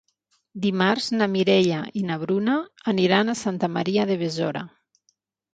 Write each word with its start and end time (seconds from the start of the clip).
Dimarts 0.61 1.09
na 1.17 1.27
Mireia 1.33 1.81
i 2.01 2.03
na 2.07 2.17
Bruna 2.23 2.55
aniran 2.95 3.29
a 3.35 3.39
Santa 3.45 3.73
Maria 3.79 4.07
de 4.15 4.17
Besora. 4.23 4.65